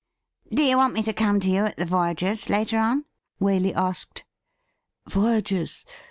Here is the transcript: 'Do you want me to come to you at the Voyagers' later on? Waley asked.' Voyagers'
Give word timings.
'Do 0.49 0.63
you 0.63 0.77
want 0.77 0.95
me 0.95 1.03
to 1.03 1.13
come 1.13 1.39
to 1.41 1.47
you 1.47 1.63
at 1.65 1.77
the 1.77 1.85
Voyagers' 1.85 2.49
later 2.49 2.79
on? 2.79 3.05
Waley 3.39 3.75
asked.' 3.75 4.25
Voyagers' 5.07 5.85